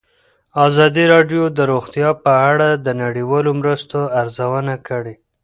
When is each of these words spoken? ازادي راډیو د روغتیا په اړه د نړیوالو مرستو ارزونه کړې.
ازادي 0.67 1.03
راډیو 1.13 1.43
د 1.57 1.59
روغتیا 1.71 2.09
په 2.23 2.31
اړه 2.49 2.69
د 2.85 2.87
نړیوالو 3.03 3.51
مرستو 3.59 3.99
ارزونه 4.21 4.73
کړې. 4.87 5.15